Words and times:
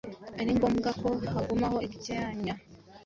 ari 0.39 0.51
ngombwa 0.57 0.89
ko 1.01 1.09
hagumaho 1.33 1.77
ibyanya 1.87 2.53